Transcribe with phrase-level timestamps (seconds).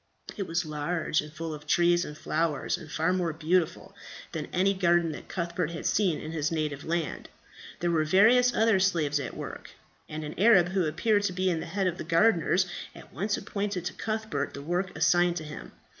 [0.35, 3.93] It was large, and full of trees and flowers, and far more beautiful
[4.31, 7.29] than any garden that Cuthbert had seen in his native land.
[7.81, 9.69] There were various other slaves at work;
[10.09, 13.85] and an Arab, who appeared to be the head of the gardeners, at once appointed
[13.85, 15.71] to Cuthbert the work assigned to him.